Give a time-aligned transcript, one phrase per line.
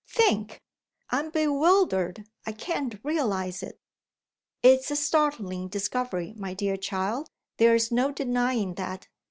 [0.09, 0.63] "Think!
[1.11, 3.79] I'm bewildered I can't realize it."
[4.63, 9.07] "It's a startling discovery, my dear child there is no denying that.